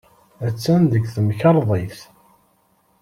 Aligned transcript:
Attan 0.47 0.83
deg 0.91 1.03
temkarḍit. 1.13 1.97